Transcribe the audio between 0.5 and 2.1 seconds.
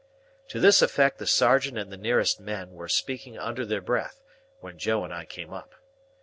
this effect the sergeant and the